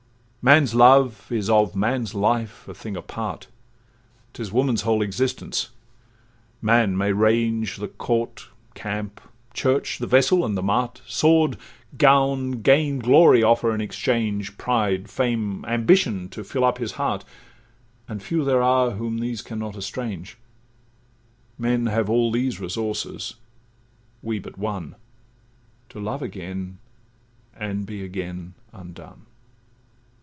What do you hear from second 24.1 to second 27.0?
we but one, To love again,